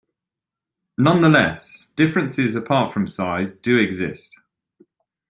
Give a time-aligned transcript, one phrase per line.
[0.97, 4.35] Nonetheless, differences apart from size do exist.